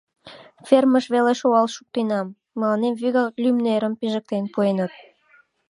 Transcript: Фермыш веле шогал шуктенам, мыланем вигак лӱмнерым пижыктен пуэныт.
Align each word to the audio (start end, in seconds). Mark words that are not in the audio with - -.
Фермыш 0.67 1.05
веле 1.13 1.33
шогал 1.41 1.67
шуктенам, 1.75 2.27
мыланем 2.59 2.93
вигак 3.01 3.31
лӱмнерым 3.43 3.93
пижыктен 3.99 4.43
пуэныт. 4.53 4.91